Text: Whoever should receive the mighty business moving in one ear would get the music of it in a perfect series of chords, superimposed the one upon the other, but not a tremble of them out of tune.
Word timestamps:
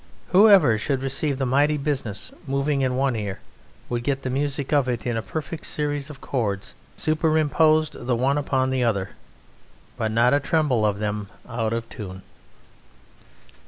Whoever 0.29 0.79
should 0.79 1.03
receive 1.03 1.37
the 1.37 1.45
mighty 1.45 1.77
business 1.77 2.31
moving 2.47 2.81
in 2.81 2.95
one 2.95 3.15
ear 3.15 3.39
would 3.87 4.01
get 4.01 4.23
the 4.23 4.31
music 4.31 4.73
of 4.73 4.89
it 4.89 5.05
in 5.05 5.15
a 5.15 5.21
perfect 5.21 5.63
series 5.67 6.09
of 6.09 6.19
chords, 6.19 6.73
superimposed 6.95 8.07
the 8.07 8.15
one 8.15 8.39
upon 8.39 8.71
the 8.71 8.83
other, 8.83 9.11
but 9.97 10.09
not 10.11 10.33
a 10.33 10.39
tremble 10.39 10.87
of 10.87 10.97
them 10.97 11.29
out 11.47 11.71
of 11.71 11.87
tune. 11.87 12.23